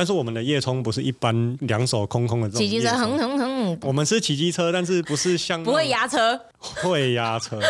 [0.00, 2.62] 但是我们的夜冲不是一般两手空空的这种。
[2.62, 3.78] 骑机车，哼哼哼。
[3.82, 7.60] 我们是骑机车，但是不是像不会压车，会压车。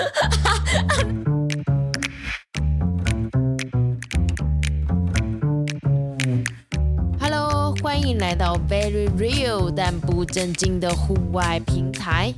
[7.19, 12.33] Hello，欢迎来到 Very Real 但不正经的户外平台，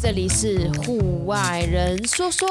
[0.00, 2.48] 这里是户外人说说。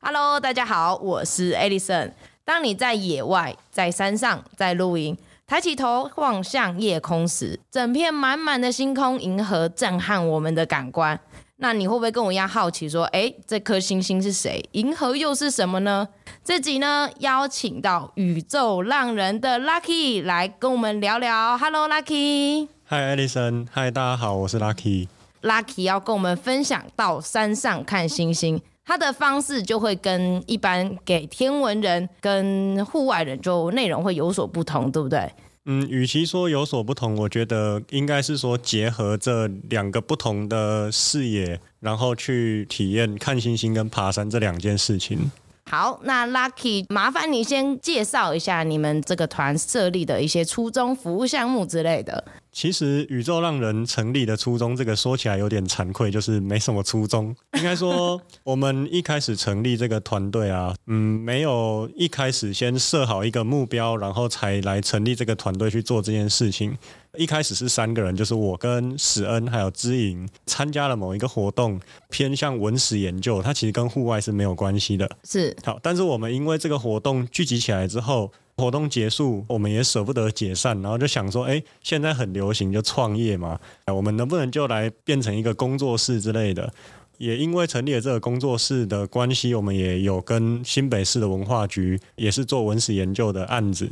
[0.00, 2.10] Hello，大家好，我是 Alison。
[2.44, 5.16] 当你在野外、在山上、在露营，
[5.48, 11.20] 抬起头望向夜空时，整片满满的星空、银河震撼我们的感官。
[11.58, 14.68] 那你会不会跟我一样好奇，说：“哎，这颗星星是谁？
[14.72, 16.08] 银河又是什么呢？”
[16.42, 21.56] 这集呢，邀请到宇宙浪人的 Lucky 来跟我们聊聊。
[21.56, 22.66] Hello，Lucky。
[22.88, 23.68] Hi，Alison。
[23.72, 25.06] Hi，大家好，我是 Lucky。
[25.42, 28.60] Lucky 要跟我们分享到山上看星星。
[28.86, 35.28] 他的方式就会跟一般给天文人跟户外人就内容会有所不同，对不对？
[35.64, 45.32] 嗯，与其说有所不同，我觉得应该是说结合这两个不同的视野，然后去体验看星星跟爬山这两件事情。
[45.68, 52.24] 好，那 Lucky，麻烦你先介绍一下你们这个团设立的一些初衷、服务项目之类的。
[52.56, 57.36] 其实宇宙让人成立的初衷，这个说起来有点惭愧，就是没什么初衷。
[57.52, 66.74] 应该说，我们一开始成立这个团队啊，嗯，没有一开始先设好一个目标，然后才来成立这个团队去做这件事情。
[67.18, 75.06] 一开始是三个人，就是我跟史恩还有知影参加了某一个活动，偏向文史研究，它其实跟户外是没有关系的。
[75.24, 75.54] 是。
[75.62, 78.32] 好，但是我们因为这个活动聚集起来之后。
[78.58, 83.60] 活动结束，我们也舍不得解散，然后就想说，哎，现在很流行就创业嘛，
[83.92, 86.72] 我们能不能就来变成一个工作室之类的？
[87.18, 93.90] 也因为成立了这个工作室的关系，我们也有跟新北市的文化局，也是做文史研究的案子，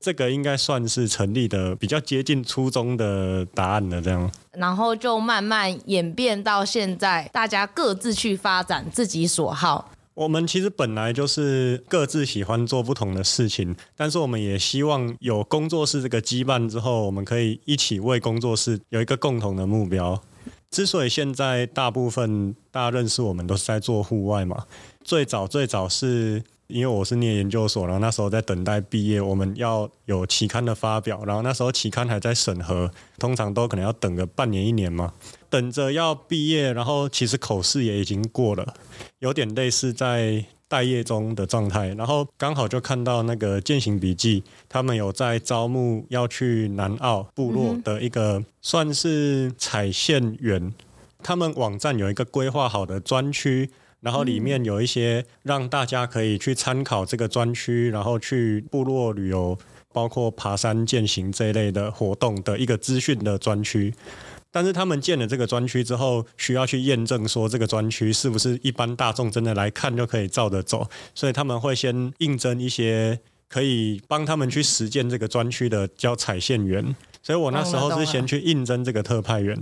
[0.00, 4.02] 这个应该算是成立的比较接近初衷的答案了。
[4.02, 9.91] 这样，然后就慢慢演变到现在，大家各自去发展自己所好。
[10.14, 20.22] 我们其实本来就是各自喜欢做不同的事情，但是我们也希望有工作室这个羁绊之后，我们可以一起为工作室有一个共同的目标。
[20.70, 24.64] 之所以现在大部分大家认识我们都是在做户外嘛，
[25.04, 35.12] 最早最早是因为我是念研究所，然后那时候在等待毕业，我们要有期刊的发表，然后那时候期刊还在审核，通常都可能要等个半年一年嘛。
[35.52, 38.74] 等着要毕业，然后其实口试也已经过了，
[39.18, 41.88] 有点类似在待业中的状态。
[41.88, 50.72] 然后刚好就看到那个践行笔记，他们有在招募要去南澳部落的一个算是采线员，
[51.22, 53.68] 他们网站有一个规划好的专区，
[54.00, 59.58] 然后里面有一些让大家可以去参考这个专区，然后去部落旅游，
[59.92, 63.92] 包括爬山、践行这一类的活动的一个资讯的专区。
[64.52, 73.18] 但是他们建了这个专区之后，需要去验证说这个专区是不是一般大众真的来看就可以照着走，所以他们会先应征一些
[73.48, 76.94] 可以帮他们去实践这个专区的叫采线员。
[77.22, 79.56] 所以我那时候是先去应征这个特派员。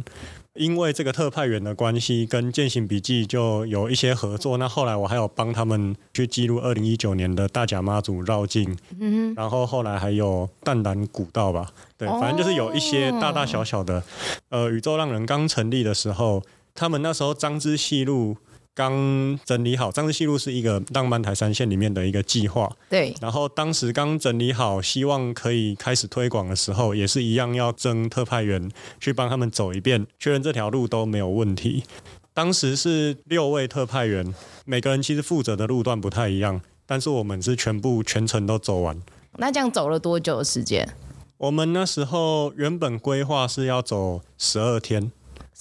[0.55, 4.57] 因为这个特派员的关系，跟践行笔记就有一些合作。
[4.57, 14.03] 那后来我还有帮他们去记录二零一九年的大甲妈祖绕境，嗯，然后后来还有淡蓝古道吧，对，反正就是有一些大大小小的。
[14.49, 16.43] 呃，宇宙浪人刚成立的时候，
[16.75, 18.37] 他们那时候张之细路。
[18.75, 22.71] 刚整理好，彰支系路是一个浪漫台三线里面的一个计划。
[22.89, 23.15] 对。
[23.21, 28.71] 然后当时刚整理好，希望可以开始推广的时候，也是一样要征特派员
[29.01, 31.85] 去帮他们走一遍，确认这条路都没有问题。
[32.33, 38.97] 当时是六位特派员，每个人其实负责的路段不太一样，但是我们是全部全程都走完。
[39.37, 40.89] 那这样走了多久的时间？
[41.37, 45.11] 我们那时候原本规划是要走十二天。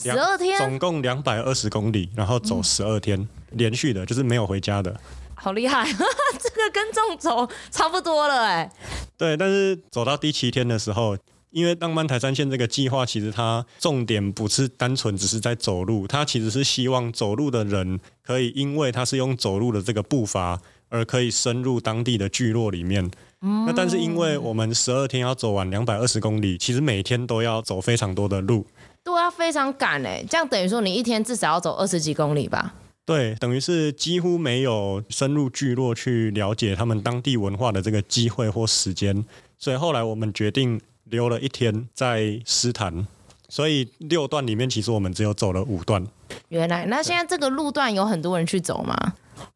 [0.01, 4.97] 十二天，总共两百二十公里，然后走十二天，嗯，连续的，就是没有回家的。
[5.35, 8.71] 好厉害， 这个跟纵走差不多了哎。
[9.17, 11.17] 对，但是走到第七天的时候，
[11.49, 23.11] 因为浪漫台山线这个计划，其实它重点不是单纯只是在走路，它其实是希望走路的人可以，因为它是用走路的这个步伐，而可以深入当地的聚落里面。
[23.41, 23.65] 嗯。
[23.65, 28.65] 那但是因为我们十二天要走完两百二十公里，其实每天都要走非常多的路。
[29.03, 32.73] 对啊，非常赶哎，这样等于说你一天至少要走二十几公里吧？
[33.05, 39.25] 对，等于是几乎没有深入聚落去了解他们当地文化的这个机会或时间，
[39.57, 43.07] 所以后来我们决定留了一天在狮潭，
[43.47, 46.05] 所以六段里面其实我们只有走了五段。
[46.49, 48.95] 原来，那现在这个路段有很多人去走吗？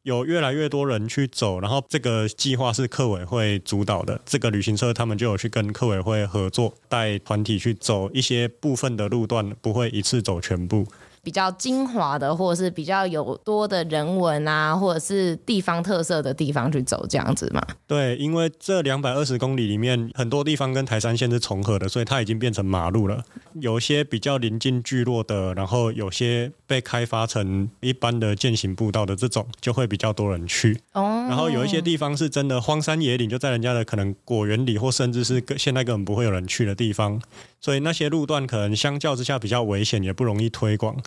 [0.04, 10.86] 有越来越多人去走，然后这个计划是客委会主导的，这个旅行社他们就有去跟客委会合作，带团体去走一些部分的路段，不会一次走全部。
[11.24, 17.66] 比较精华的，或者是比较有多的人文啊，或者是地方特色的地方去走，这样子嘛？
[17.88, 23.24] 对，因为这两百二十公里里面，很多地方跟台山线是重合的，所以它已经变成马路了。
[23.54, 30.78] 有些比较临近聚落的，然后有些被开发成一般的健行步道的这种，就会比较多人去。
[30.92, 31.26] 哦。
[31.30, 37.22] 然后有一些地方是真的荒山野岭，就在人家的可能果园里，或甚至是现在根本不会有人去的地方，
[37.64, 41.02] 所以那些路段可能相较之下比较危险，也不容易推广。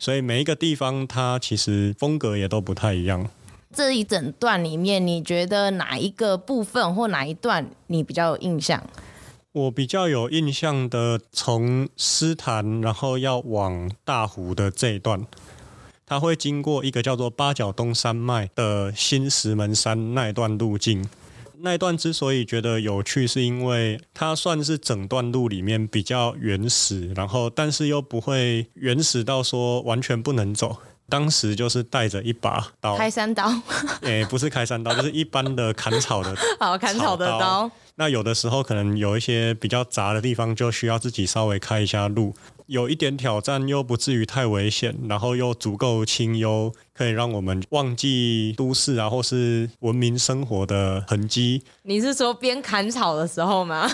[0.00, 3.30] 所以每一个地方，它其实风格也都不太一样。
[3.72, 8.82] 这一整段里面，你觉得哪一个部分或哪一段你比较有印象？
[9.52, 15.24] 我比较有印象的，从狮潭然后要往大湖的这一段，
[16.04, 21.08] 它会经过一个叫做八角东山脉的新石门山那一段路径。
[21.62, 30.76] 那一段之所以觉得有趣，是因为它算是整段路里面比较原始，然后但是又不会原始到说完全不能走。
[31.08, 33.46] 当时就是带着一把刀，开山刀，
[34.02, 37.70] 诶、欸，不是开山刀，就是一般的砍草的， 好砍草的刀。
[37.96, 42.34] 那有的时候可能有一些比较杂的地方，就需要自己稍微开一下路，
[42.66, 51.62] 有一点挑战，又不至于太危险，然后又足够清幽，可以让我们忘记都市啊，或是文明生活的痕迹。
[51.82, 53.88] 你是说边砍草的时候吗？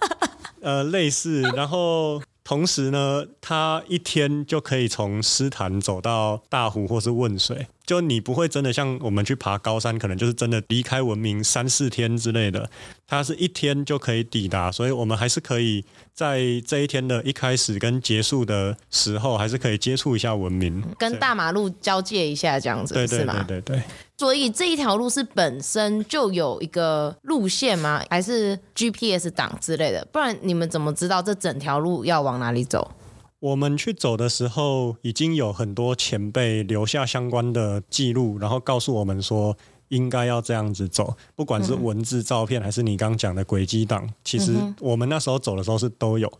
[0.60, 2.22] 呃，类似，然后。
[2.48, 12.70] 同时呢，他一天就可以从诗坛走到大湖或是汶水，就你不会真的像我们去爬高山，可能就是真的离开文明三四天之类的，
[13.06, 15.84] 它是一天就可以抵达，所以我们还是可以
[16.14, 23.44] 在这一天的一开始跟结束的时候，还是可以接触一下文明，跟大马路交界一下这样子，对对对对对，是吗？
[23.46, 23.82] 对对对。
[24.18, 28.02] 所以这一条路是本身就有一个路线吗？
[28.10, 30.04] 还是 GPS 档之类的？
[30.10, 32.90] 不然你们怎么知道这整条路要往哪里走？
[33.38, 39.56] 我们去走的时候，已经有很多前辈留下相关的记录，然后告诉我们说
[39.90, 41.16] 应该要这样子走。
[41.36, 46.32] 不管是文字、照片，还是你刚刚讲的轨迹档，其实我们那时候走的时候是都有。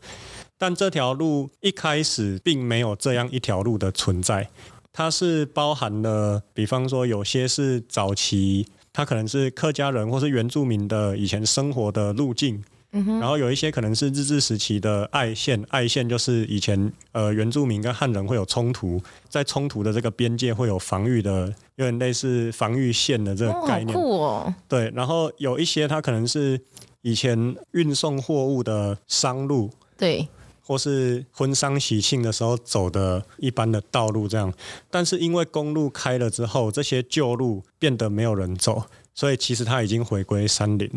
[0.58, 4.50] 但这条路一开始并没有这样一条路的存在。
[4.92, 12.62] 它是包含了，比方说有些是早期，它可能是客家人或是原住民的以前生活的路径，
[12.92, 21.46] 嗯哼，然后有一些可能是日治时期的爱线，爱线就是以前呃原住民跟汉人会有冲突，在冲突的这个边界会有防御的，
[21.76, 24.54] 有点类似防御线的这个概念，哦，酷哦。
[24.66, 26.60] 对，然后有一些它可能是
[27.02, 30.26] 以前运送货物的商路，对。
[30.68, 34.52] 或是婚丧喜庆的时候走的一般的道路这样，
[34.90, 38.84] 但是因为公路开了之后，这些旧路变得没有人走，
[39.14, 40.90] 所以其实它已经回归山林。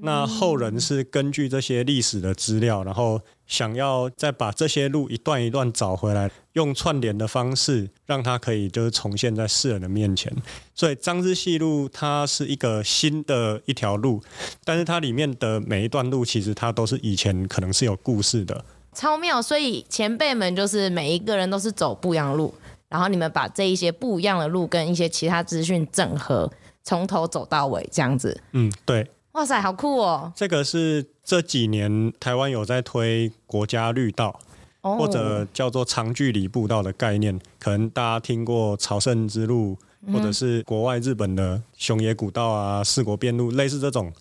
[0.00, 10.34] 那后人是根据这些历史的资料，然后想要再把这些路一段一段找回来，用串联的方式，让它可以就是重现在世人的面前。
[10.74, 14.20] 所以张之细路它是一个新的一条路，
[14.64, 18.64] 但是它里面的每一段路其实它都是以前可能是有故事的。
[18.96, 22.54] 超妙，所以前辈们就是每一个人都是走不一样的路，
[22.88, 26.50] 然后你们把这一些不一样的路跟一些其他资讯整合，
[26.82, 28.40] 从头走到尾这样子。
[28.52, 29.06] 嗯，对。
[29.32, 30.32] 哇塞，好酷哦！
[30.34, 34.40] 这个是这几年台湾有在推国家绿道，
[34.80, 39.76] 哦、或者叫做长距离步道的概念，可能大家听过朝圣之路，
[40.12, 44.12] 或者是国外日本的熊野古道啊、四国遍路，类似这种。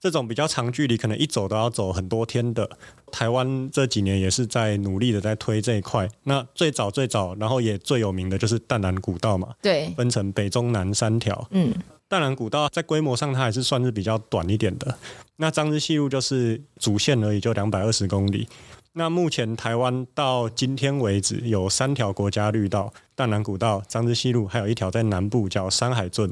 [0.00, 2.68] 这种比较长距离，可能一走都要走很多天的。
[3.12, 6.08] 台湾这几年也是在努力的在推这一块。
[6.24, 9.50] 那最早最早，然后也最有名的就是淡南古道嘛。
[9.62, 11.46] 对，分成北中南三条。
[11.52, 11.72] 嗯，
[12.08, 14.92] 淡南古道在规模上它还是算是比较短一点的。
[15.36, 18.48] 那张之细路就是主线而已，就两百二十公里。
[18.94, 26.30] 那目前台湾到今天为止有三条国家绿道：淡南古道、张之西路，还有一条在南部叫山海圳。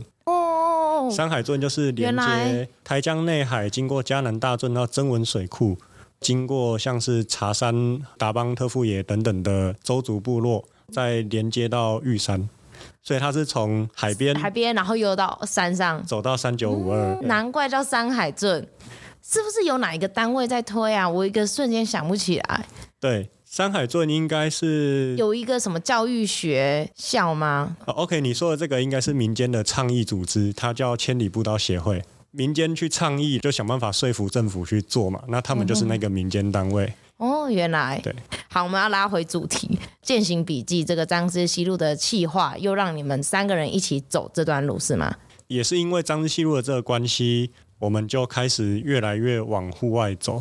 [1.10, 5.78] 山海圳就是连接台江内海，经过嘉南大圳到曾文水库，
[6.20, 10.62] 经过像是茶山、达邦特富野等等的邹族部落，
[10.92, 12.46] 再连接到玉山，
[13.02, 17.18] 所以它是从海边海边，然后又到山上，走到三九五二。
[17.22, 18.68] 难怪叫山海圳，
[19.30, 21.08] 是不是有哪一个单位在推啊？
[21.08, 22.66] 我一个瞬间想不起来。
[22.98, 23.30] 对。
[23.44, 32.00] 山海镇应该是有一个什么教育学校吗？OK，你说的这个应该是民间的倡议组织，它叫千里步道协会。
[32.30, 35.20] 民间去倡议，就想办法说服政府去做嘛。
[35.26, 36.94] 那他们就是那个民间单位。
[37.18, 37.28] 嗯。
[37.28, 38.00] 哦，原来。
[38.04, 38.14] 对。
[38.48, 45.12] 好，我们要拉回主题，践行笔记这个张之西路的企划，又让你们三个人一起走这段路是吗？
[45.48, 50.40] 也是因为张之西路的这个关系，我们就开始越来越往户外走。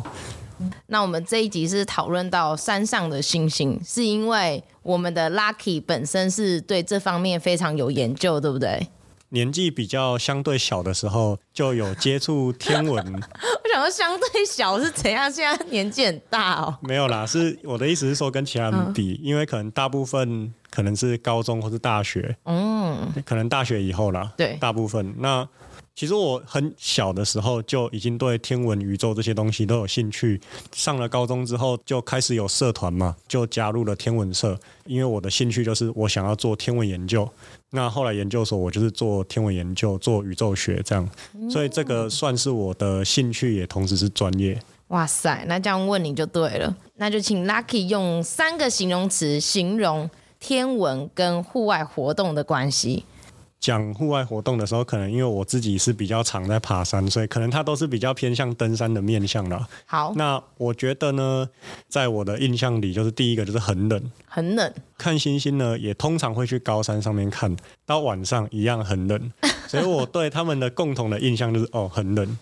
[0.88, 8.88] 那我们这一集是讨论到山上的星星，是因为我们的 Lucky 本身是对这方面非常有研究，对不对？
[9.30, 12.94] 年纪比较相对小的时候就有接触天文。
[13.02, 15.32] 我想说相对小是怎样？
[15.32, 16.76] 现在年纪很大哦。
[16.82, 24.30] 没有啦，是我的意思是说跟其他人比，嗯、因为可能大部分可能是高中或是大学，嗯，可能大学以后啦。
[24.36, 25.48] 对，大部分那。
[25.94, 30.40] 其实我很小的时候就已经对天文、宇宙这些东西都有兴趣。
[30.72, 34.58] 上了高中之后就开始有社团嘛，就加入了天文社。
[34.86, 37.28] 因为我的兴趣就是我想要做天文研究。
[37.70, 41.06] 那后来研究所我就是做天文研究，做宇宙学这样。
[41.50, 44.58] 所以这个算是我的兴趣，也同时是专业。
[44.88, 46.74] 哇塞，那这样问你就对了。
[46.96, 53.04] 那就请 Lucky 用三个形容词形容天文跟户外活动的关系。
[53.60, 59.68] 讲户外活动的时候，可能因为我自己是比较常在爬山，所以可能它都是比较偏向登山的面向了。
[59.84, 61.46] 好，那我觉得呢，
[61.86, 64.72] 在我的印象里，就是第一个就是很冷，很冷。
[64.96, 69.32] 看星星呢，也通常会去高山上面看，到晚上一样很冷，
[69.68, 72.38] 所以我对他们的共同的印象就是哦，很冷。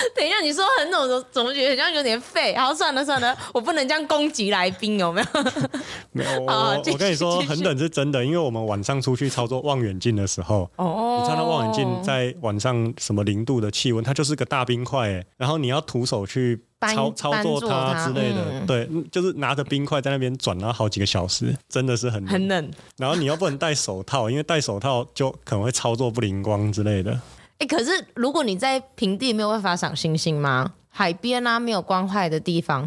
[0.16, 2.54] 等一下，你说很冷，我总觉得好像有点废。
[2.56, 5.26] 好，算了算了，我不能这样攻击来宾，有没有？
[6.12, 22.32] 没有，我 我跟你说，很冷是真的，因为我们晚上出去操作望远镜的时候，哦，你知道望远镜在晚上什么零度的气温，它就是个大冰块，然后你要徒手去操操作它之类的，嗯、对，就是拿着冰块在那边转，然后好几个小时，真的是很冷。
[22.32, 22.70] 很冷。
[22.96, 27.20] 然后你又不能戴手套，因为戴手套就可能会操作不灵光之类的。
[27.60, 30.72] 哎，可是如果你在平地没有办法赏星星吗？
[30.88, 32.82] 海边啊，没有光害的地方，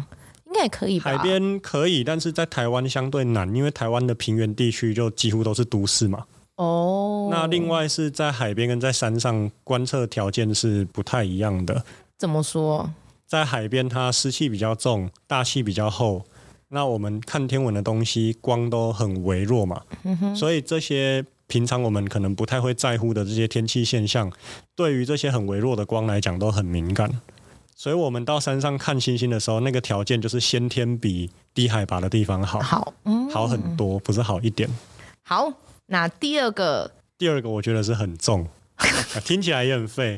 [0.46, 1.12] 应该也可以吧？
[1.12, 6.24] 海边可以，但是在台湾相对难，因为台湾的平原地区就几乎都是都市嘛。
[6.56, 7.28] 哦。
[7.30, 11.84] 那另外是在海边跟在山上观测条件是不太一样的。
[12.18, 12.90] 怎么说？
[13.26, 16.24] 在海边它湿气比较重，大气比较厚，
[16.68, 19.82] 那我们看天文的东西光都很微弱嘛。
[20.34, 21.24] 所以这些。
[21.46, 24.32] 平常我们可能不太会在乎的这些天气现象，
[24.74, 27.20] 对于这些很微弱的光来讲都很敏感，
[27.76, 34.68] 所以我们到山上看星星的时候，那个条件就是先天比低海拔的地方好，好，嗯，好很多，不是好一点。
[35.22, 35.52] 好，
[35.86, 38.48] 那第二个，第二个我觉得是很重，
[39.24, 40.16] 听起来也很废。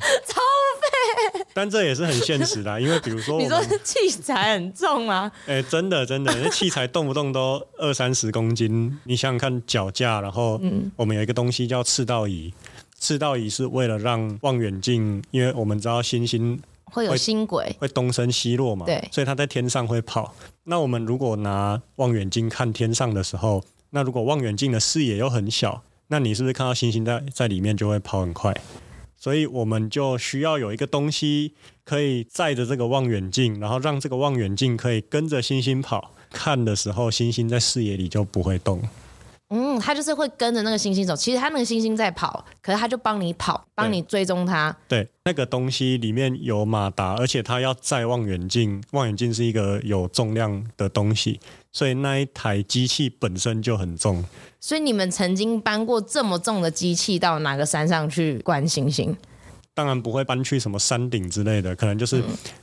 [1.57, 5.33] 但这也是很现实的，因为比如说， 你说器材很重啊？
[5.47, 8.95] 哎、欸，真的真的，那器材动不动都二三十公斤。
[9.05, 10.61] 你想想看，脚架，然后
[10.97, 12.53] 我们有一个东西叫赤道仪，
[13.01, 20.35] 赤道仪是为了让望远镜，因为我们知道星星，会有星轨，会东升西落嘛，对，所以它在天上会跑。
[20.65, 28.55] 那我们如果拿望远镜看天上的时候，那如果望远镜的视野又很小，那你是不是看到星星在在里面就会跑很快？
[29.17, 31.55] 所以我们就需要有一个东西
[31.85, 36.13] 可以载着这个望远镜，然后让这个望远镜可以跟着星星跑。
[36.31, 38.83] 看的时候，星星在视野里就不会动。
[39.49, 41.15] 嗯，它就是会跟着那个星星走。
[41.15, 44.77] 其实它那个星星在跑，可是它就帮你跑，帮你追踪它。
[44.89, 48.83] 对，那个东西里面有马达，而且它要载望远镜。
[48.91, 51.39] 望远镜是一个有重量的东西，
[51.77, 54.25] 所以那一台机器本身就很重。
[54.59, 59.15] 所以你们曾经搬过这么重的机器到哪个山上去观星星？
[59.75, 62.23] 当然不会搬去什么山顶之类的，可能就是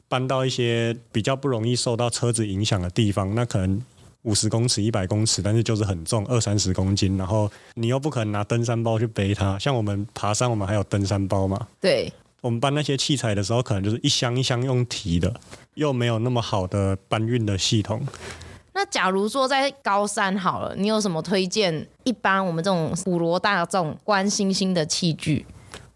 [0.10, 3.36] 搬到一些比较不容易受到车子影响的地方。
[3.36, 3.80] 那可能
[4.24, 7.16] 五十公尺、一百公尺，但是就是很重，二三十公斤。
[7.16, 9.60] 然后你又不可能拿登山包去背它。
[9.60, 11.68] 像我们爬山，我们还有登山包嘛？
[11.80, 12.12] 对。
[12.42, 15.40] 我们搬那些器材的时候，可能就是一箱一箱用提的，
[15.76, 18.02] 又没有那么好的搬运的系统。
[18.74, 21.88] 那假如说在高三好了，你有什么推荐？
[22.04, 25.46] 一般我们这种普罗大众观星星的器具，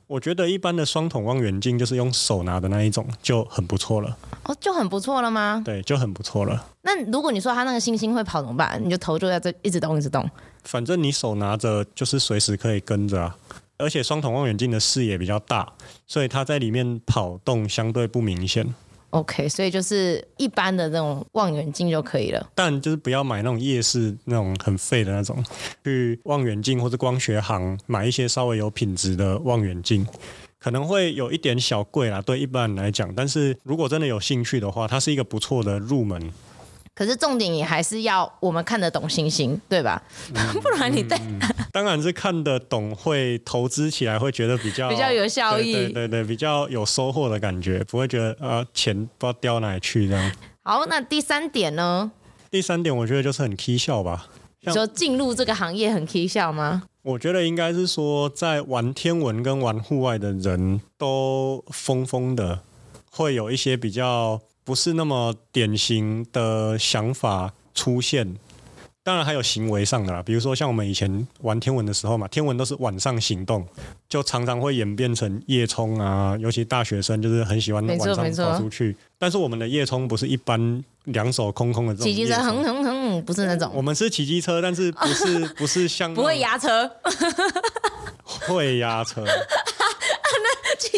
[0.05, 4.15] 我觉得一般的双筒望远镜就是用手拿的那一种就很不错了。
[4.43, 5.61] 哦，就很不错了吗？
[5.65, 6.65] 对，就很不错了。
[6.83, 8.79] 那如果你说它那个星星会跑怎么办？
[8.81, 10.29] 你就头就在这一直动一直动。
[10.63, 13.35] 反正你手拿着就是随时可以跟着啊，
[13.77, 15.73] 而且双筒望远镜的视野比较大，
[16.05, 18.73] 所以它在里面跑动相对不明显。
[19.11, 22.49] OK，所以就是一般的那种望远镜就可以了。
[22.53, 25.43] 但就是不要买那种夜视那种很废的那种，
[25.83, 30.05] 去望远镜或者光学行买一些稍微有品质的望远镜，
[30.59, 33.13] 可能会有一点小贵啦，对一般人来讲。
[33.15, 36.31] 但是如果真的有兴趣的话，它是一个不错的入门。
[36.97, 40.01] 可是重点也还是要我们看得懂星星，对吧？
[40.33, 41.15] 嗯、 不然你带、
[41.71, 50.31] 当然是看得懂，会投资起来会觉得比较比较有效益，对对对，对，比较有收获的感觉，不会觉得呃钱不知道掉哪里去这样。
[50.63, 52.11] 好，那第三点呢？
[52.49, 54.27] 第三点，我觉得就是很起笑吧。
[54.61, 56.81] 你说进入这个行业很起笑吗？
[57.03, 62.61] 我觉得应该是说，在玩天文跟玩户外的人都疯疯的，
[63.11, 68.35] 会有一些比较不是那么典型的想法出现。
[69.01, 73.65] 当然还有行为上的啦，比如说像我们以前玩天文的时候嘛，天文都是晚上行动，
[74.09, 78.93] 就常常会演变成夜冲啊，尤其大学生就是很喜欢晚上跑出去。
[79.17, 83.71] 但是我们的夜冲不是一般两手空空的这种，骑机车哼哼哼，不是那种。
[83.73, 86.91] 我们是骑机车，但是不是 不是像不会压车，
[88.45, 89.23] 会压车。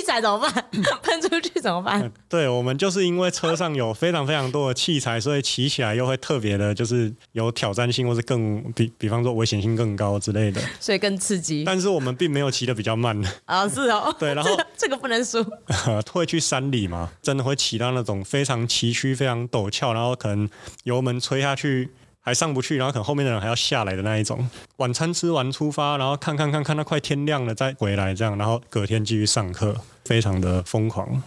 [0.10, 0.52] 器材怎么办？
[1.04, 2.12] 喷出去怎么办？
[2.28, 11.64] 对，我们就是因为车上有非常非常多的器材，所以骑起来又会特别的，就是有挑战性，或是更比比方说危险性更高之类的，所以更刺激。
[11.64, 14.14] 但是我们并没有骑的比较慢 啊，是哦。
[14.18, 15.46] 对，然后这个、这个不能输。
[16.12, 17.12] 会去山里嘛？
[17.22, 20.50] 真的会骑到那种非常崎岖、非常陡峭，然后可能
[20.86, 21.92] 油门吹下去。
[22.22, 24.50] 还上不去，然后可能后面的人还要下来的那一种。
[24.78, 31.24] 晚餐吃完出发，然后看看看看到快天亮了再回来，这样，然后隔天继续上课，非常的疯狂。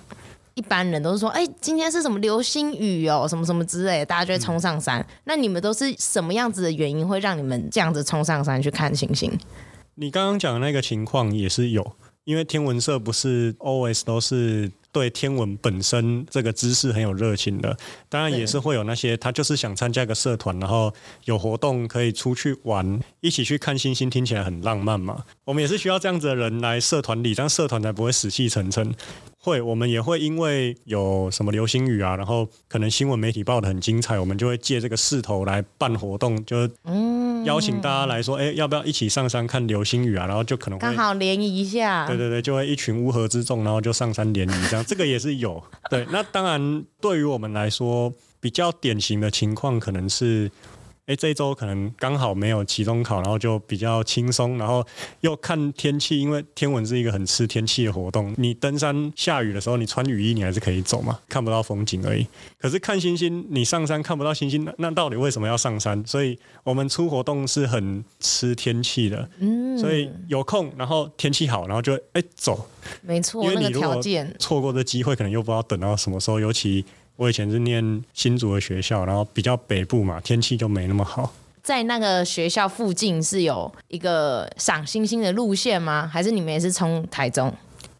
[0.54, 5.00] 一般人都是说，哎，今天是什么流星雨哦，什么什么之类的，大家就会冲上山。
[5.00, 5.06] 嗯。
[5.24, 9.32] 那你们都是什么样子的原因会让你们这样子冲上山去看星星？
[9.94, 14.70] 你刚刚讲的那个情况也是有，因为天文社不是 always 都是。
[14.92, 17.76] 对天文本身这个知识很有热情的，
[18.08, 20.92] 当然也是会有那些他就是想参加个社团，然后
[21.24, 25.24] 有活动可以出去玩，一起去看星星，听起来很浪漫嘛。
[25.44, 28.94] 我们也是需要这样子的人来社团里，这样社团才不会死气沉沉。
[29.44, 36.58] 会，我们也会因为有什么流星雨啊，然后可能新闻媒体报的很精彩，我们就会借这个势头来办活动，就
[37.44, 40.28] 邀请大家来说，哎，要不要一起上山看流星雨啊？
[40.28, 45.60] 然后就可能会刚好联谊一下，对对对，就会一群乌合之众，然后就上山联谊，这样这个也是有。
[45.90, 50.48] 对，那当然对于我们来说，比较典型的情况可能是。
[51.06, 54.86] 哎，这一周可能刚好没有期中考，然后就比较轻松，然后
[55.22, 58.32] 又看天气，因为天文是一个很吃天气的活动。
[58.38, 62.24] 你登山下雨的时候，你穿雨衣你还是可以走嘛，看不到风景而已。
[62.56, 66.00] 可是看星星，你上山看不到星星，那那到底为什么要上山？
[66.06, 72.68] 所以我们出活动是很吃天气的，嗯，所以有空，然后天气好，然后就哎走，
[73.00, 74.00] 没错，因为你如果
[74.38, 76.84] 错过这机会，可能又不知道等到什么时候，尤其。
[77.22, 81.32] 我以前是念新竹的学校，然后比较北部嘛，天气就没那么好。
[81.62, 86.10] 在那个学校附近是有一个赏星星的路线吗？
[86.12, 87.54] 还是你们也是从台中？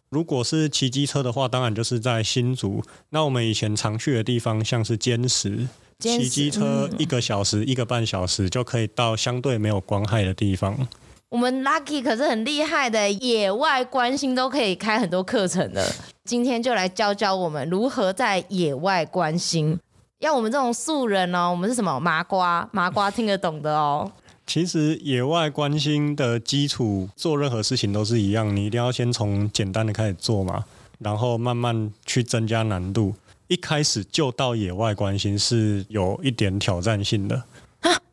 [0.09, 2.83] 如果是骑机车的话，当然就是在新竹。
[3.11, 10.85] 那我们以前常去的地方，像是坚石，骑机车一个小时、一个半小时就可以到相对没有光害的地方。
[11.29, 15.89] 我们 Lucky 可是很厉害的，野外观星都可以开很多课程的。
[16.25, 19.77] 今天就来教教我们如何在野外观星。
[20.19, 22.67] 要我们这种素人哦，我们是什么麻瓜？
[22.71, 24.09] 麻瓜听得懂的哦。
[24.47, 30.63] 其实野外观星的基础，做任何事情都是一样，你一定要先从简单的开始做嘛，
[30.99, 33.13] 然后慢慢去增加难度。
[33.49, 37.43] 一开始就到野外观星是有一点挑战性的。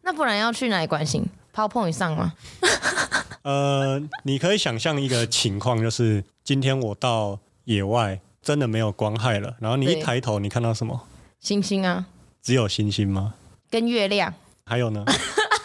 [0.02, 2.32] 那不然要去哪里观星？PowerPoint 上吗？
[3.42, 7.38] 呃，你可以想象一个情况，就是今天我到
[7.70, 11.06] 野外，真的没有光害了，然后你一抬头，你看到什么？
[11.38, 12.04] 星星啊。
[12.42, 13.34] 只有星星吗？
[13.70, 14.34] 跟月亮。
[14.66, 15.04] 还有呢？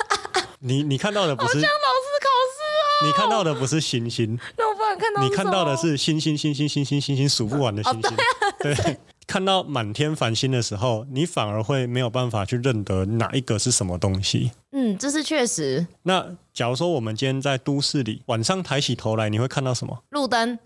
[0.61, 1.55] 你你看到的不是？
[1.55, 3.07] 老师考试哦。
[3.07, 4.39] 你看到的不是星星。
[4.55, 5.23] 那我不然看到。
[5.23, 8.17] 你看到的是星星星星星星星星数不完的星星。
[8.59, 8.99] 对。
[9.25, 14.51] 看到满天繁星的时候，你反而会没有办法去认得哪一个是什么东西。
[14.71, 15.87] 嗯，这是确实。
[16.03, 20.03] 那假如说我们今天在都市里，晚上抬起头来，你会看到什么？
[20.09, 20.59] 路灯。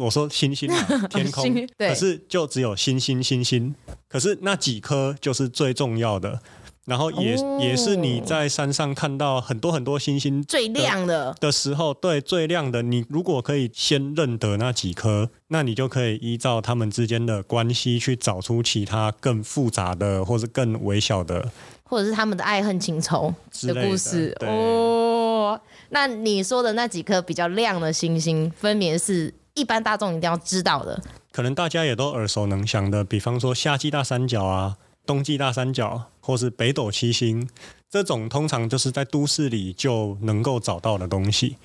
[0.00, 1.52] 我说星星啊， 天空。
[1.76, 1.88] 对。
[1.90, 3.74] 可是就只有星星星星，
[4.08, 6.40] 可是那几颗就是最重要的。
[6.86, 12.82] 然后也、哦、也是你在山上看到很多很多星星最亮的的时候，对，最亮的。
[12.82, 21.52] 你如果可以先认得那几颗，那你就可以依照他们之间的关系去找出其他更复杂的，或是更微小的，
[21.84, 23.32] 或者是他们的爱恨情仇
[23.62, 24.36] 的故事。
[24.40, 25.60] 哦，
[25.90, 34.76] 那你说的那几颗比较亮的星星，分别是一般大众一定要知道的，可能大家也都耳熟能详的，比方说夏季大三角啊。
[35.06, 37.48] 冬季大三角，或是北斗七星，
[37.90, 41.56] 这种通常就是在都市里就能够找到的东西。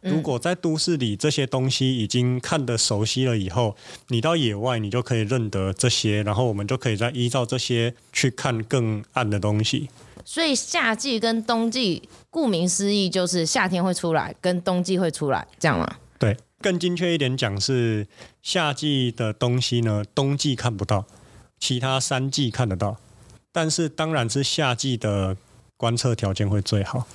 [0.00, 3.76] 如果在都市里这些东西已经看得熟悉了以后，
[4.08, 9.88] 你到野外你就可以认得这些，然后我们就可以再依照这些去看更暗的东西。
[10.24, 15.96] 所以夏季跟冬季，顾名思义就是夏天会出来，跟冬季会出来，这样吗？
[16.60, 18.06] 对，更精确一点讲是
[18.42, 21.04] 夏季的东西呢，冬季看不到。
[21.60, 22.96] 其他三季看得到，
[23.50, 25.36] 但是当然是夏季的
[25.76, 27.08] 观测条件会最好。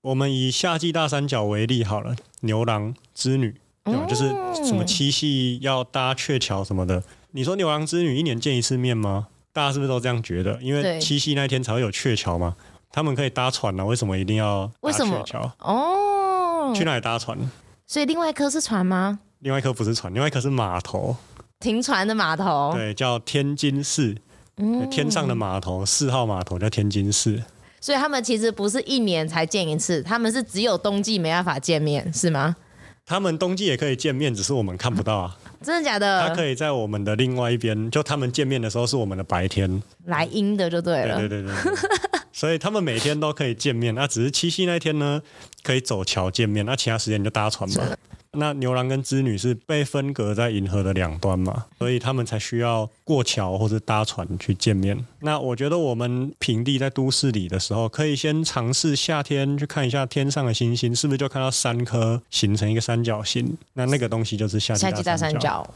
[0.00, 3.54] 我们以夏季大三角为例好了，牛郎织女，
[3.84, 4.04] 对吧？
[4.06, 4.30] 就是
[4.66, 7.04] 什么七夕要搭鹊桥什么的。
[7.30, 9.28] 你说牛郎织女一年见一次面吗？
[9.52, 10.60] 大家是不是都这样觉得？
[10.60, 12.56] 因为七夕那天才会有鹊桥嘛，
[12.90, 15.52] 他们可以搭船呢、啊，为什么一定要搭鹊桥？
[15.60, 17.38] 哦，去哪里搭船？
[17.86, 19.18] 所以另外一颗是船吗？
[19.40, 21.14] 另外一颗不是船，另外一颗是码头，
[21.60, 22.72] 停船的码头。
[22.74, 24.16] 对，叫天津市，
[24.56, 27.42] 嗯、天上的码头，四号码头叫天津市。
[27.80, 32.56] 所以他们其实不是一年才见一次，他们是只有冬季没办法见面，是吗？
[33.04, 35.36] 他们冬季也可以见面，只是我们看不到啊。
[35.60, 36.26] 真的假的？
[36.26, 41.18] 他可以在我们的另外一边，就他们见面的时候是我们的白天，来阴的就对了。
[41.18, 42.20] 对对对对，对。
[42.34, 45.22] 所以他们每天都可以见面，那只是七夕那天呢，
[45.62, 47.96] 可以走桥见面，那其他时间你就搭船吧。
[48.36, 55.06] 那牛郎跟织女是被分隔在银河的两端嘛，所以他们才需要过桥或者搭船去见面。
[55.20, 63.56] 那我觉得我们平地在都市里的时候，可以先尝试夏天去看一下天上的星星，是不是就看到三颗形成一个三角形？
[63.74, 65.72] 那那个东西就是夏季大三角。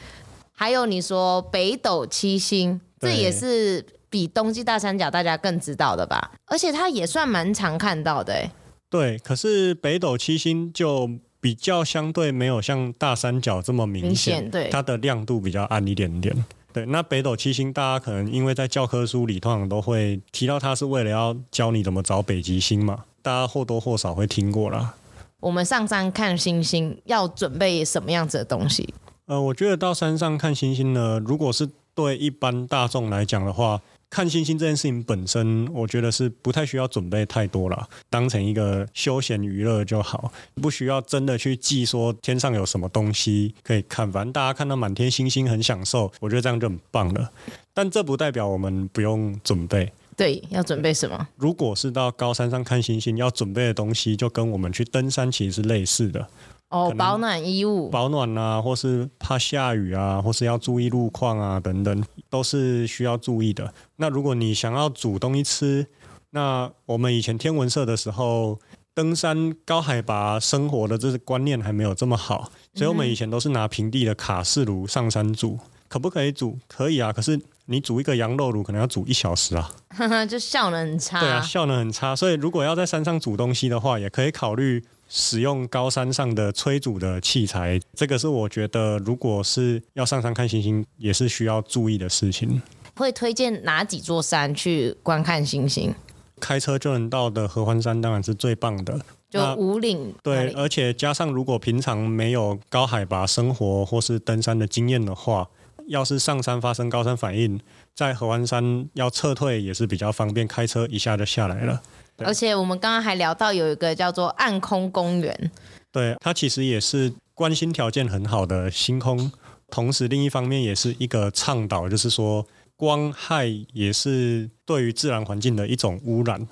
[0.52, 6.32] 还有你说北斗七星，这也是比冬季大三角大家更知道的吧？
[6.46, 8.50] 而且它也算蛮常看到的欸。
[8.90, 11.10] 对，可是北斗七星就。
[11.40, 16.44] 比较相对没有像大三角这么明显，对，它的亮度比较暗一点点。
[16.72, 24.96] 对，那北斗七星，大家可能因为在教科书里通常都会提到它是为了要教你怎么找北极星嘛，大家或多或少会听过啦。
[25.38, 28.92] 我们上山看星星要准备什么样子的东西？
[29.26, 33.80] 呃，我觉得到山上看星星呢，如果是对一般大众来讲的话。
[34.10, 44.10] 看星星这件事情本身，我觉得是不太需要准备太多了，当成一个休闲娱乐就好，不需要真的去记说天上有什么东西可以看。
[44.10, 47.30] 反正大家看到满天星星很享受，我觉得这样就很棒了。
[47.74, 49.92] 但这不代表我们不用准备。
[50.16, 51.28] 对，要准备什么？
[51.36, 56.26] 如果是到高山上看星星，要准备的东西就跟我们去登山其实是类似的。
[56.70, 63.72] 哦，保暖衣物，保暖啊，或是怕下雨啊，或是要注意路况啊，等等，都是需要注意的。
[63.96, 65.86] 那如果你想要煮东西吃，
[66.30, 68.60] 那我们以前天文社的时候，
[68.92, 75.58] 登山高海拔生活的这个观念还没有这么好，所以我们以前都是拿平地的卡式炉上山煮。
[75.62, 76.58] 嗯、可不可以煮？
[76.68, 79.70] 可以啊，可是你煮一个羊肉炉可能要煮一小时啊，
[80.28, 81.18] 就效能很差。
[81.20, 82.14] 对啊，效能很差。
[82.14, 84.84] 所以如果要在山上煮东西的话，也可以考虑。
[85.08, 92.60] 使用高山上的催煮的器材，这个是我觉得，如果是要上山看星星，也是需要注意的事情。
[92.94, 95.94] 会推荐哪几座山去观看星星？
[96.40, 100.14] 开车就能到的合欢山当然是最棒的，就五岭。
[100.22, 105.48] 对，而且加上如果平常没有高海拔生活或是登山的经验的话，
[105.86, 107.58] 要是上山发生高山反应，
[107.94, 111.80] 在合欢山要撤退也是比较方便，开车一下就下来了。
[112.18, 115.50] 而且我们刚刚还聊到有一个叫做暗空公园，
[115.92, 119.30] 对，它其实也是关心条件很好的星空，
[119.70, 126.46] 同时另一方面也是一个倡导，就是说光害也是对于自然环境的一种污染。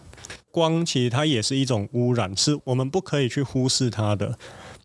[0.51, 4.39] 光其实它也是一种污染，是我们不可以去忽视它的。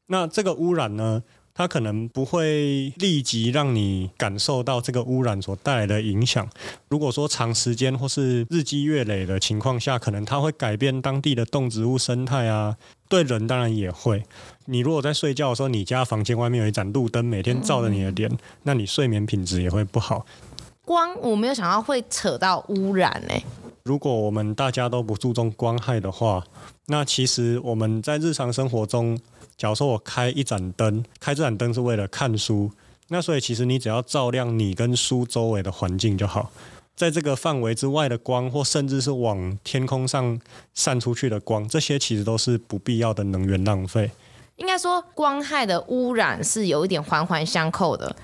[0.08, 6.50] 那这个污染呢，它可能不会立即让你感受到这个污染所带来的影响。
[6.90, 12.78] 如果说长时间或是日积月累的情况下，可能它会改变当地的动植物生态啊。
[13.10, 14.24] 对人当然也会。
[14.66, 18.32] 你如果在睡觉的时候，你家房间外面有一盏路灯，每天照着你的脸，
[18.64, 20.26] 那你睡眠品质也会不好。
[20.86, 23.36] 光我没有想到会扯到污染呢。
[23.84, 26.46] 如果我们大家都不注重光害的话，
[26.86, 29.20] 那其实我们在日常生活中。
[29.62, 32.71] 假如说我开一盏灯，开这盏灯是为了看书，
[33.10, 36.52] 那所以其实你只要照亮你跟书周围的环境就好。
[36.95, 40.41] 在这个范围之外的光，或甚至是往天空上
[40.74, 44.10] 散出去的光，这些其实都是不必要的能源浪费。
[44.56, 48.15] 应该说，光害的污染是有一点环环相扣的。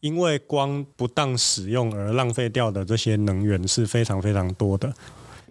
[0.00, 4.92] 因为光不当使用而浪费掉的这些能源是非常非常多的，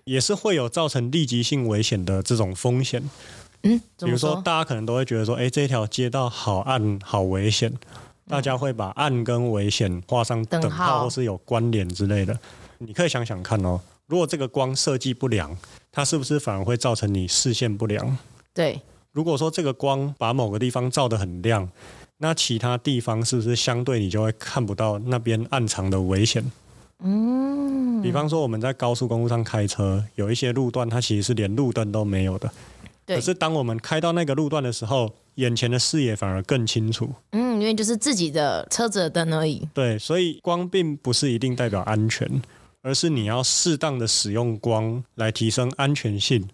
[0.03, 3.09] 也是会有造成立即性危险的这种风险。
[3.63, 7.73] 嗯，比如说，大家可能都会觉得说，哎，这条街道好暗，好危险。
[8.27, 12.39] 大家会把暗跟危险画上等号，或是有关联之类的。
[12.77, 15.57] 你可以想想看哦，如果这个光设计不良，
[15.91, 18.17] 它是不是反而会造成你视线不良？
[18.53, 18.79] 对。
[19.11, 21.67] 如果说这个光把某个地方照得很亮，
[22.19, 26.51] 那其他地方是不是相对你就会看不到那边暗藏的危险？
[26.99, 27.99] 嗯。
[28.03, 32.49] 比方说我们在高速公路上开车，有一些路段它其实是连路灯都没有的。
[33.15, 37.09] 可是当我们开到那个路段的时候，眼前的视野反而更清楚。
[37.31, 39.67] 嗯，因为就是自己的车子的灯而已。
[39.73, 42.41] 对，所以光并不是一定代表安全。
[42.81, 46.47] 而是你要适当的使用光来提升安全性。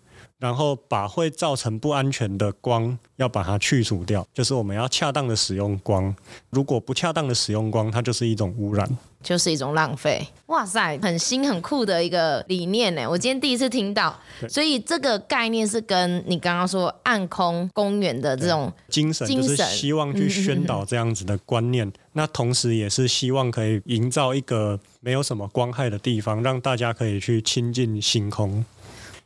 [0.45, 6.15] 然后把会造成不安全的光要把它去除掉，就是我们要恰当的使用光。
[6.51, 8.87] 如果不恰当的使用光，它就是一种污染，
[9.23, 10.27] 就是一种浪费。
[10.45, 13.09] 哇塞，很新很酷的一个理念呢！
[13.09, 14.15] 我今天第一次听到，
[14.47, 21.91] 所以这个概念是跟你刚刚说暗空公园的这种精神，就是希望去宣导这样子的观念。
[22.13, 28.63] 那同时也是希望可以营造一个没有什么光害的地方，让大家可以去亲近星空。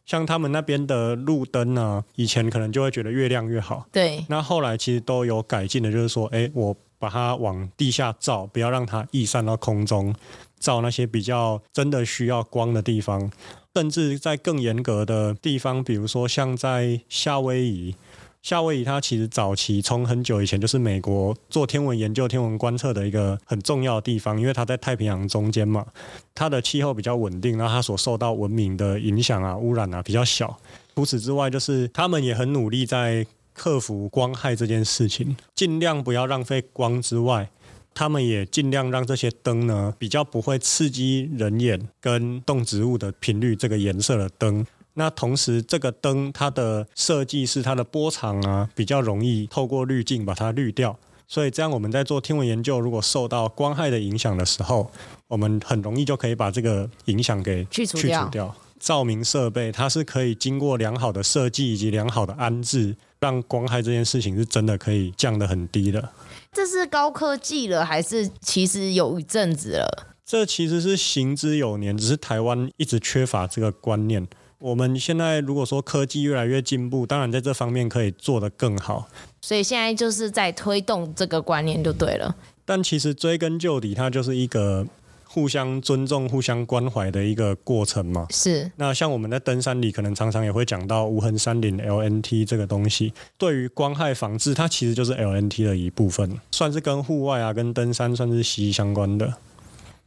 [0.09, 3.85] 像他们那边的路灯呢，以前可能就会觉得越亮越好。
[3.91, 4.25] 对。
[4.27, 10.15] 那后来其实都有改进的，就是说，哎，我把它往地下照，不要让它溢散到空中，
[10.59, 13.31] 照那些比较真的需要光的地方，
[13.75, 17.93] 甚至在更严格的地方，比如说像在夏威夷。
[18.41, 25.85] 夏威夷它其实早期从很久以前就是美国做天文研究、天文观测的一个很重要的地方，因为它在太平洋中间嘛，
[26.33, 30.57] 它的气候比较稳定，然后它所受到文明的影响啊、污染啊比较小。
[30.95, 37.49] 除此之外，就是他们也很努力在克服光害这件事情，尽量不要浪费光之外，
[37.93, 44.65] 他们也尽量让这些灯呢比较不会刺激人眼跟动植物的频率，这个颜色的灯。
[44.95, 50.97] 那同时，这个灯它的设计是它的波长啊，比较容易透过滤镜把它滤掉，
[51.27, 54.91] 所以这样我们在做天文研究，如果受到光害的影响的时候，
[55.27, 57.97] 我们很容易就可以把这个影响给去除
[58.29, 58.53] 掉。
[58.79, 66.09] 照明设备它是可以经过良好的设计以及良好的安置，让光害这件事情是真的可以降得很低的。
[66.53, 70.07] 这是高科技了，还是其实有一阵子了？
[70.25, 74.25] 这其实是行之有年，只是台湾一直缺乏这个观念。
[74.59, 79.07] 我们现在如果说科技越来越进步，当然在这方面可以做得更好。
[79.41, 82.35] 所以现在就是在推动这个观念就对了。
[82.65, 84.85] 但其实追根究底，它就是一个
[85.23, 88.27] 互相尊重、互相关怀的一个过程嘛。
[88.31, 88.69] 是。
[88.75, 99.33] 那像我们在登山里，可能常常也会讲到无痕山林 LNT 这个东西，对于光害防治，它其实就是 LNT 的一部分，算是跟户外啊、跟登山算是息息相关的。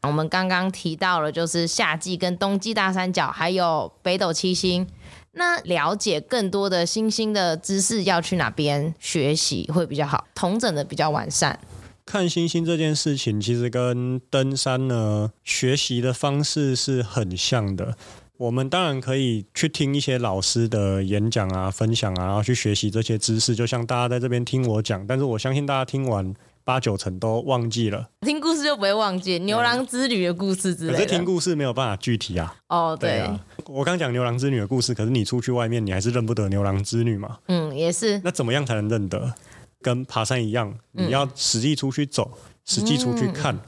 [0.03, 4.87] 我们刚刚提到了，就是夏季跟冬季大三角，还有北斗七星。
[5.35, 11.59] 那了解更多的星星的知识，要去哪边学习会比较好，统整的比较完善。
[12.05, 17.97] 看星星这件事情，其实跟登山呢学习的方式是很像的。
[18.39, 23.55] 我们当然可以去听一些老师的演讲啊、分享啊，然后去学习这些知识。
[23.55, 26.35] 就像大家在这边听我讲，但是我相信大家听完。
[26.65, 30.99] 八九成都忘记了，听故事就不会忘记牛郎织女的故事之类的。
[30.99, 32.55] 可是听故事没有办法具体啊。
[32.69, 33.29] 哦，对，
[33.67, 37.39] 我刚讲牛郎织女的故事，可是你出去外面，你还是认不得牛郎织女嘛？
[37.49, 38.21] 嗯，也是。
[38.25, 39.35] 那怎么样才能认得？
[39.81, 42.31] 跟爬山一样，你要实际出去走，
[42.65, 43.61] 实际出去看，嗯，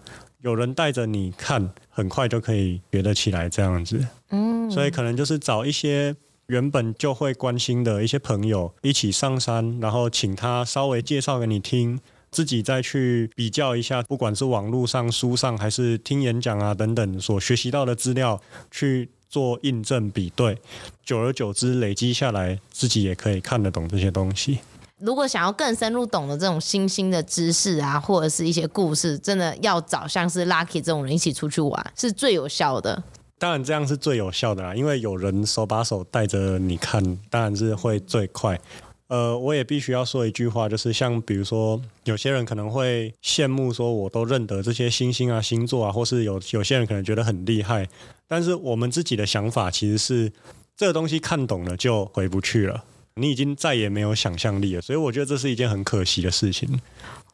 [0.42, 4.06] 有人带着你看，很快就可以学得起来这样子。
[4.30, 6.14] 嗯，所以可能就是找一些
[6.46, 11.98] 原本就会关心的一些朋友一起上山，然后请他稍微介绍给你听。
[12.34, 18.40] 自己再去比较一下，不管是网络上、书上，还是听演讲啊等等所学习到的资料，
[18.72, 20.58] 去做印证比对，
[21.04, 24.58] 久而久之累积下来，自己也可以看得懂这些东西。
[24.98, 33.00] 如果想要更深入懂得这种新兴的知识啊，或者是一些故事，真的要找像是 Lucky 这种人一起出去玩，是最有效的。
[33.38, 38.58] 当然这样是最有效的啦，因为有人手把手带着你看，当然是会最快。
[39.14, 47.88] 呃，我也必须要说一句话，就是像比如说，有些人可能会羡慕说，我都认得这些星星啊、星座啊，或是有有些人可能觉得很厉害。
[48.26, 50.32] 但是我们自己的想法其实是，
[50.76, 52.82] 这个东西看懂了就回不去了，
[53.14, 54.80] 你已经再也没有想象力了。
[54.80, 56.80] 所以我觉得这是一件很可惜的事情。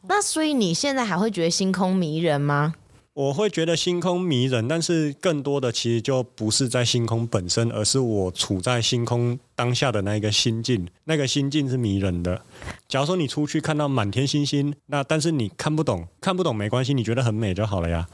[0.07, 2.75] 那所以你现在还会觉得星空迷人吗？
[3.13, 12.41] 我会觉得星空迷人，但是更多的其实就不是在星空本身，而是我处在星空当下的那一个心境，那个心境是迷人的。
[12.87, 18.07] 假如说你出去看到满天星星，那但是你看不懂，看不懂没关系，你觉得很美就好了呀。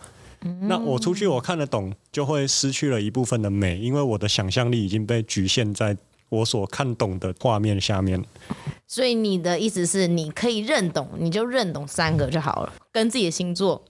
[0.61, 5.95] 那我出去我看得懂，就会失去了一部分的美，因为我的想象力已经被局限在
[6.29, 8.23] 我所看懂的画面下面。
[8.87, 13.83] 所以你的意思是，你可以认懂，你就认懂三个就好了，跟自己的星座。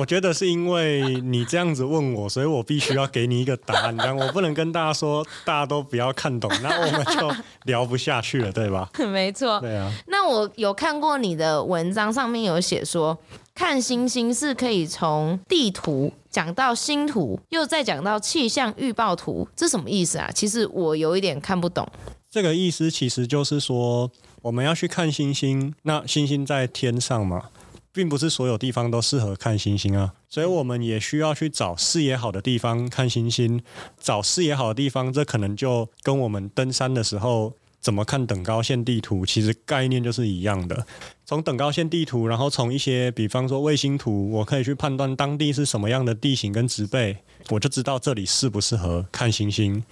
[0.00, 3.94] 我觉得是因为你这样子问我，所以我必须要给你一个答案。
[3.98, 7.30] 这样我不能跟大家说，大家都不要看懂，那我们就
[7.64, 8.88] 聊不下去了，对吧？
[9.12, 9.60] 没错。
[9.60, 9.92] 对啊。
[10.06, 13.18] 那我有看过你的文章，上面有写说，
[13.54, 20.30] 看星星是可以从地图讲到星图，又再讲到气象预报图，这什么意思啊？
[20.34, 21.86] 其实我有一点看不懂。
[22.30, 24.10] 这个意思其实就是说，
[24.40, 27.50] 我们要去看星星，那星星在天上嘛。
[27.92, 33.60] 并不是所有地方都适合看星星啊，所以我们也需要去找视野好的地方看星星。
[33.98, 40.86] 找视野好的地方，这可能就跟我们登山的时候怎么看等高线地图，其实概念就是一样的。
[41.26, 47.16] 从等高线地图，然后从一些比方说卫星图，我可以去判断当地是什么样的地形跟植被，
[47.48, 49.82] 我就知道这里适不适合看星星。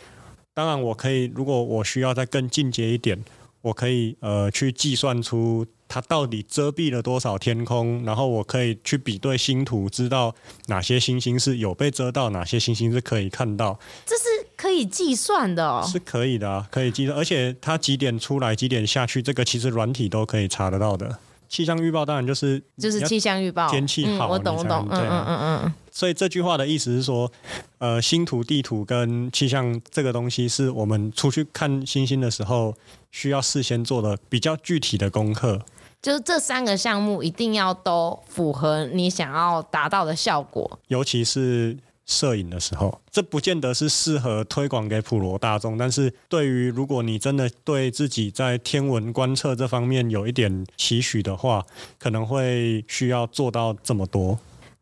[0.54, 3.24] 当然，我可以如果我需要再更进阶一点，
[3.68, 5.66] 我可以呃去计算出。
[5.90, 8.04] 它到底遮蔽了多少天空？
[8.04, 10.34] 然后我可以去比对星图，知道
[10.66, 13.80] 哪些星星是有被遮到，哪些星星是可以看到。
[14.04, 17.16] 这是可以计算的哦，是可以的啊，可以计算。
[17.16, 21.18] 而且它几点出来，几点下去，这个其实软体都可以查得到的。
[21.48, 25.74] 气象预报当然就是就是气象预报，天气好，嗯，我懂我懂，嗯嗯嗯嗯。
[25.90, 27.30] 所以这句话的意思是说，
[27.78, 32.74] 呃，星图、地图跟气象这个东西，是我们出去看星星的时候
[33.10, 35.60] 需要事先做的比较具体的功课。
[36.00, 41.76] 就是这三个项目一定要都符合你想要达到的效果，尤其是
[42.08, 51.64] 摄影的时候，这不见得是适合推广给普罗大众，但是对于如果你真的对自己在天文观测这方面有一点期许的话，
[51.98, 54.38] 可能会需要做到这么多。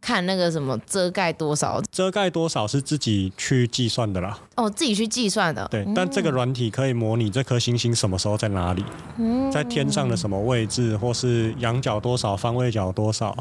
[0.07, 4.39] 看那个什么遮盖多少，遮盖多少是自己去计算的啦。
[4.55, 5.67] 哦，自己去计算的。
[5.69, 8.85] 对，但这个软体可以模拟这颗星星什么时候在哪里，
[9.19, 13.37] 嗯，在天上的什么位置，或是仰角多少，方位角多少，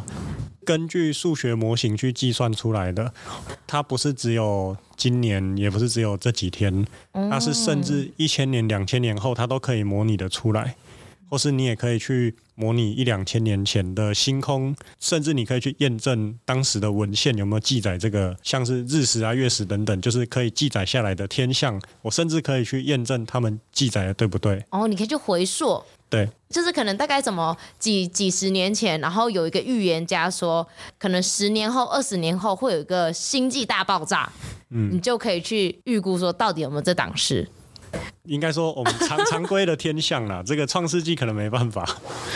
[0.65, 3.13] 根据数学模型去计算出来的。
[3.67, 10.75] 它不是只有今年，也不是只有这几天，它是甚至一千年、两千年后，它都可以模拟的出来。
[11.29, 21.81] 或是你也可以去模拟一两千年前的星空，甚至你可以去验证当时的文献有没有记载这个，像是日食啊、月食等等，就是可以记载下来的天象。
[22.01, 24.63] 我甚至可以去验证他们记载的对不对？
[24.69, 30.65] 哦，你可以去回溯，对，就是可能大概怎么几几十年前，然后有一个预言家说，
[30.97, 34.31] 可能十年后、二十年后会有一个星际大爆炸，
[34.69, 37.49] 嗯，你就可以去预估说到底有没有这档事。
[38.23, 41.85] 应该说，我们常常规的天象啦， 这个创世纪可能没办法，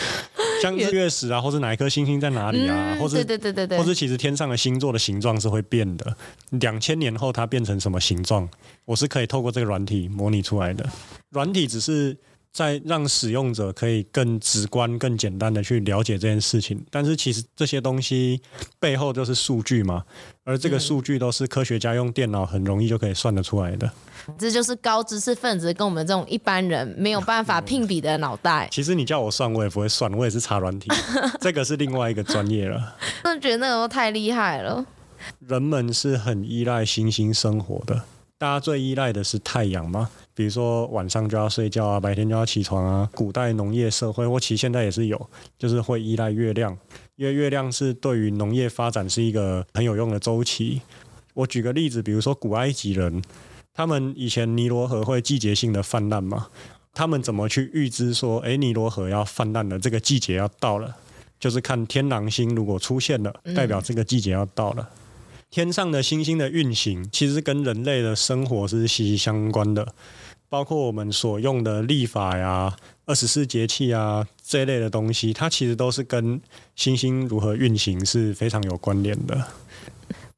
[0.62, 3.66] 像日月食啊，或是哪一颗星星在哪里啊，或是对对对对。
[3.66, 6.16] 对，或是其实天上的星座的形状是会变的，
[6.50, 8.48] 两千年后它变成什么形状，
[8.84, 10.88] 我是可以透过这个软体模拟出来的。
[11.30, 12.16] 软体只是
[12.52, 18.40] 在让使用者可以更直观、更简单的去了解这件事情，但是其实这些东西
[18.78, 20.04] 背后就是数据嘛，
[20.44, 23.90] 而这个数据都是科学家用电脑很容易就可以算得出来的。
[24.36, 28.68] 这就是高知识分子跟我们这种一般人没有办法聘比的脑袋。
[28.70, 30.90] 其实你叫我算，我也不会算，我也是查软体，
[31.40, 32.96] 这个是另外一个专业了。
[33.24, 34.84] 真的觉得那个都太厉害了。
[35.38, 38.02] 人们是很依赖星星生活的，
[38.38, 40.10] 大家最依赖的是太阳嘛？
[40.40, 43.06] 比如说晚上就要睡觉啊，白天就要起床啊。
[43.14, 46.74] 古代农业社会，或其实现在也是有，就是会依赖月亮，
[47.16, 50.80] 因为月亮是对于农业发展是一个很有用的周期。
[51.34, 53.22] 我举个例子，比如说古埃及人。
[53.74, 56.48] 他们以前尼罗河会季节性的泛滥嘛？
[56.94, 60.96] 他们怎么去预知说，诶，尼罗河要泛滥了，这个季节要到了？
[61.38, 64.88] 就是看天狼星如果出现了，代表这个季节要到了。
[65.50, 69.94] 天上的星星的运行，其实跟人类的生活是息息相关的，
[70.50, 76.40] 包括我们所用的历法呀、二十四节气啊这一类的东西，它其实都是跟
[76.74, 79.46] 星星如何运行是非常有关联的。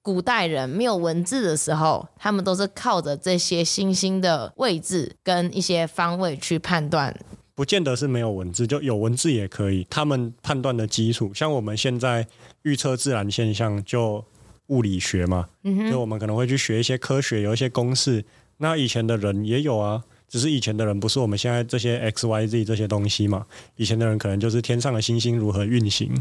[0.03, 7.19] 古代人没有文字的时候，他们都是靠着这些星星的位置跟一些方位去判断。
[7.55, 9.87] 不见得是没有文字，就有文字也可以。
[9.89, 12.27] 他们判断的基础，像我们现在
[12.65, 14.23] 预测自然现象，就
[14.67, 18.23] 物理学嘛，嗯，就我们可能会去学一些科学，有一些公式。
[18.63, 23.45] 那以前的人也有啊，只是以前的人不是我们现在这些 X、Y、Z 这些东西嘛。
[23.75, 26.17] 以前的人可能就是天上的星星如何运行。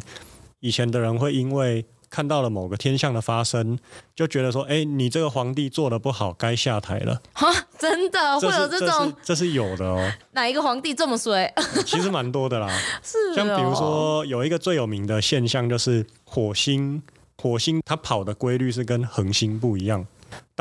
[0.59, 3.77] 以前的人会因为看到了某个天象的发生，
[4.15, 8.89] 就觉得说：“哎，你这个皇帝做的不好，该下台了。”哈，真的会有这种？
[8.89, 10.11] 这是，这是有的哦。
[10.31, 11.53] 哪一个皇帝这么衰？
[11.85, 12.67] 其实蛮多的啦。
[13.03, 13.35] 是哦。
[13.35, 17.03] 像比如说，有一个最有名的现象，就是火星。
[17.37, 20.05] 火星它跑的规律是跟恒星不一样。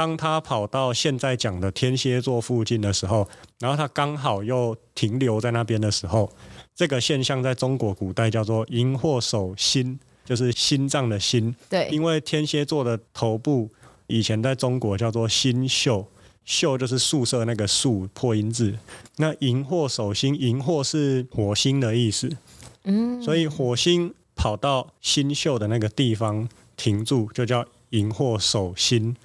[0.00, 6.32] 当他跑到现在讲的天蝎座附近的时候，然后他刚好又停留在那边的时候，
[6.74, 10.00] 这个现象在中国古代叫做“荧惑守心”。
[10.24, 13.68] 就是心脏的心，对，因为天蝎座的头部
[14.06, 16.06] 以前在中国叫做星宿，
[16.44, 18.72] 宿就是宿舍那个宿破音字。
[19.16, 22.30] 那荧惑守心，荧惑是火星的意思，
[22.84, 29.16] 嗯，所以火星跑到星宿的那个地方停住，就叫荧惑守心。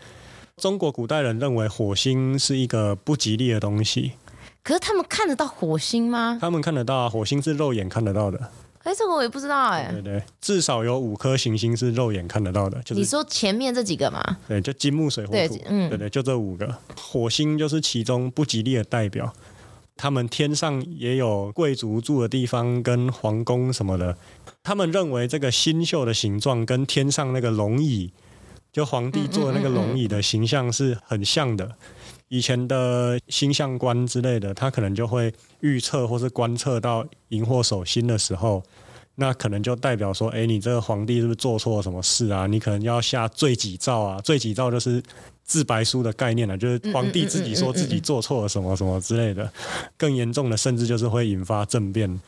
[0.62, 4.14] 中国古代人认为火星是一个不吉利的东西，
[4.64, 6.38] 可是他们看得到火星吗？
[6.40, 8.40] 他们看得到啊，火星是肉眼看得到的。
[8.84, 9.92] 哎，这个我也不知道哎。
[9.92, 12.82] 对对，至少有五颗行星是肉眼看得到的。
[12.84, 14.24] 就是你说前面这几个嘛？
[14.48, 15.60] 对，就金木水火土。
[15.66, 16.74] 嗯，对对，就这五个。
[16.96, 19.34] 火星就是其中不吉利的代表。
[19.98, 24.18] 他们天上也有贵族住的地方跟皇宫什么的。
[24.64, 28.12] 他们认为这个星宿的形状跟天上那个龙椅，
[28.76, 31.78] 就皇帝坐的那个龙椅的形象是很像的。
[32.28, 38.62] 以前的星象官之类的，他可能就会预测或是观测到荧惑守心的时候，
[39.16, 42.48] 那可能就代表说，哎，你这个皇帝是不是做错了什么事啊？
[42.48, 44.20] 你可能要下罪己诏啊！
[44.20, 45.02] 罪己诏就是
[45.46, 49.50] 自白书的概念呢，就是皇帝自己说自己做错了什么什么之类的。
[49.96, 52.20] 更严重的，甚至就是会引发政变。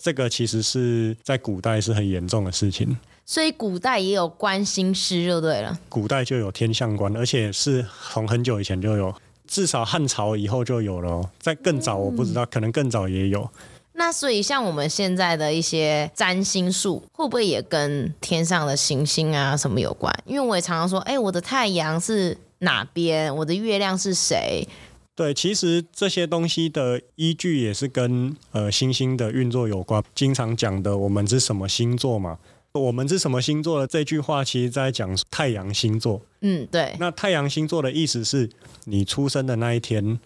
[0.00, 2.96] 这个其实是在古代是很严重的事情。
[3.26, 5.78] 所以古代也有观星师就对了。
[5.88, 9.14] 古代就有天象观，而且是从很久以前就有。
[9.46, 13.50] 至少汉朝以后就有了哦，在更早我不知道，可能更早也有。
[13.94, 20.16] 那所以像我们现在的一些占星术，会不会也跟天上的行星啊什么有关？
[20.24, 23.34] 因为我也常常说，哎，我的太阳是哪边？
[23.36, 24.66] 我的月亮是谁？
[25.14, 30.02] 对，其实这些东西的依据也是跟呃星星的运作有关。
[30.14, 32.38] 经常讲的，我们是什么星座嘛？
[32.72, 36.22] 我们是什么星座的这句话，其实在讲太阳星座。
[36.40, 36.94] 嗯，对。
[36.98, 38.48] 那太阳星座的意思是
[38.84, 40.18] 你出生的那一天，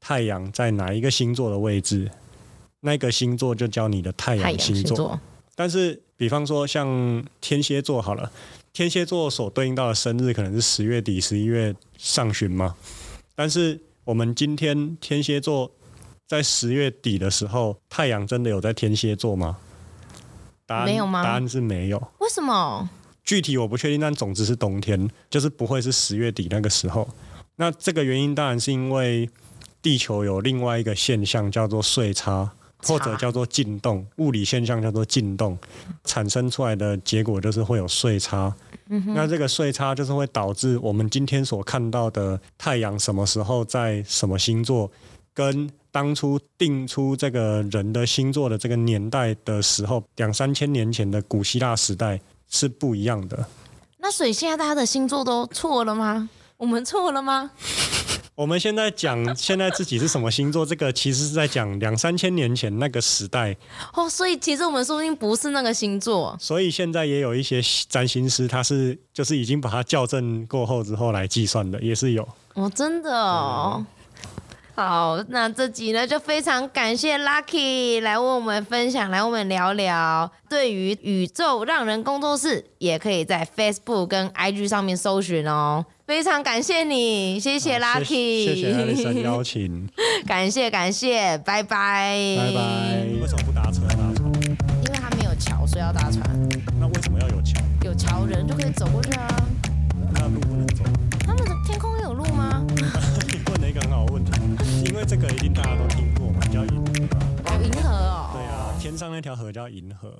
[0.00, 2.10] 太阳在哪一个星座的位置，
[2.80, 4.86] 那个星座就叫你的太阳星座。
[4.86, 5.20] 星座。
[5.54, 8.30] 但是，比方说像天蝎座好了，
[8.72, 12.74] 天蝎座所对应到的生日可能是十月底、十一月上旬嘛。
[13.34, 15.70] 但是，我们今天天蝎座
[16.26, 19.58] 在十月底的时候，太阳真的有在天蝎座吗？
[20.64, 21.22] 答案，没有吗？
[21.22, 21.98] 答案是没有。
[22.18, 22.88] 为什么？
[23.22, 27.06] 具体我不确定，但总之是冬天，就是不会是十月底那个时候。
[27.56, 29.28] 那这个原因当然是因为
[29.82, 32.50] 地球有另外一个现象叫做岁差，
[32.84, 35.56] 或者叫做进动，物理现象叫做进动，
[36.04, 38.54] 产生出来的结果就是会有岁差。
[38.88, 39.14] 嗯。
[39.14, 44.90] 那这个岁差就是会导致我们今天所看到的太阳什么时候在什么星座，
[45.32, 53.46] 跟当初定出这个人的星座的这个年代的时候，两三千年前的古希腊时代是不一样的。
[53.98, 56.28] 那所以现在大家的星座都错了吗？
[56.56, 57.50] 我们错了吗？
[58.34, 63.54] 我们现在讲现在自己是什么星座，这个其实是在讲两三千年前那个时代。
[63.92, 66.34] 哦，所以其实我们说不定不是那个星座。
[66.40, 72.26] 所以现在也有一些占星师，他是就是已经把它校正过后之后来计算的，也是有。
[72.54, 73.74] 哦，真的哦。
[73.78, 73.86] 嗯
[74.74, 80.32] 好，那这集呢就非常感谢 Lucky 来为我们分享，来我们聊聊。
[80.48, 85.84] 对于宇宙让人工作室，也可以在 Facebook 跟 IG 上面搜寻哦。
[86.12, 89.88] 非常感谢你，谢谢 Lucky，谢谢艾莉森邀请，
[90.28, 92.60] 感谢感谢，拜拜，拜拜。
[93.18, 93.80] 为什么不搭车？
[93.88, 94.30] 搭船？
[94.84, 96.20] 因为他没有桥，所以要搭船。
[96.78, 97.58] 那为什么要有桥？
[97.82, 99.26] 有桥人就可以走过去啊。
[100.12, 100.84] 那路不能走？
[101.24, 102.62] 他们的天空有路吗？
[102.68, 104.32] 你问了一个很好的问题。
[104.84, 106.92] 因为这个一定大家都听过嘛，叫银河。
[107.46, 108.30] 哦，银河哦。
[108.34, 110.12] 对啊，天上那条河叫银河。